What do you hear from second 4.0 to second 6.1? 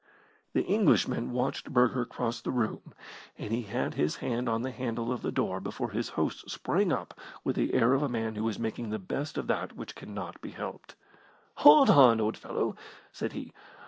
hand on the handle of the door before his